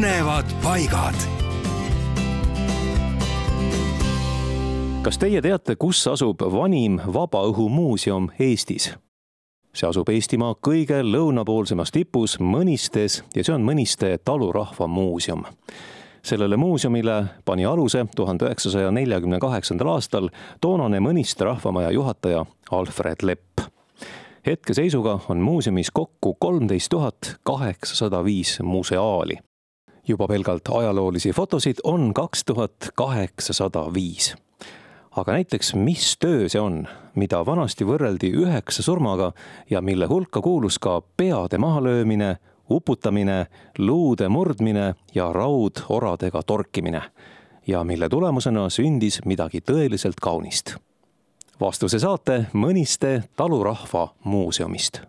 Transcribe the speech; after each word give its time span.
põnevad 0.00 0.48
paigad. 0.62 1.14
kas 5.02 5.18
teie 5.18 5.42
teate, 5.44 5.74
kus 5.76 6.06
asub 6.08 6.40
vanim 6.40 6.96
vabaõhumuuseum 7.04 8.30
Eestis? 8.40 8.86
see 9.76 9.88
asub 9.88 10.08
Eestimaa 10.08 10.54
kõige 10.68 11.02
lõunapoolsemas 11.04 11.92
tipus 11.92 12.38
Mõnistes 12.40 13.18
ja 13.36 13.44
see 13.44 13.52
on 13.52 13.66
Mõniste 13.66 14.14
talurahva 14.24 14.86
muuseum. 14.86 15.44
sellele 16.22 16.56
muuseumile 16.56 17.24
pani 17.44 17.66
aluse 17.68 18.06
tuhande 18.16 18.48
üheksasaja 18.48 18.90
neljakümne 18.90 19.38
kaheksandal 19.38 19.92
aastal 19.98 20.30
toonane 20.60 21.00
Mõniste 21.00 21.44
rahvamaja 21.44 21.90
juhataja 21.90 22.46
Alfred 22.70 23.20
Lepp. 23.22 23.60
hetkeseisuga 24.46 25.18
on 25.28 25.38
muuseumis 25.38 25.90
kokku 25.90 26.36
kolmteist 26.40 26.88
tuhat 26.88 27.36
kaheksasada 27.42 28.24
viis 28.24 28.60
museaali. 28.62 29.49
Juba 30.10 30.28
pelgalt 30.28 30.68
ajaloolisi 30.68 31.32
fotosid 31.32 31.82
on 31.84 32.12
kaks 32.14 32.44
tuhat 32.44 32.90
kaheksasada 32.94 33.88
viis 33.94 34.34
aga 35.16 35.32
näiteks, 35.32 35.74
mis 35.74 36.16
töö 36.22 36.48
see 36.48 36.60
on, 36.60 36.84
mida 37.18 37.40
vanasti 37.46 37.86
võrreldi 37.86 38.30
üheksa 38.44 38.82
surmaga 38.86 39.32
ja 39.70 39.82
mille 39.82 40.06
hulka 40.06 40.42
kuulus 40.42 40.78
ka 40.78 41.00
peade 41.16 41.58
mahalöömine, 41.58 42.36
uputamine, 42.70 43.46
luude 43.78 44.28
murdmine 44.28 44.94
ja 45.14 45.32
raudoradega 45.32 46.42
torkimine 46.46 47.02
ja 47.66 47.84
mille 47.84 48.08
tulemusena 48.08 48.68
sündis 48.70 49.20
midagi 49.24 49.60
tõeliselt 49.60 50.22
kaunist. 50.22 50.76
vastuse 51.60 51.98
saate 51.98 52.46
Mõniste 52.52 53.22
talurahva 53.36 54.14
muuseumist. 54.24 55.02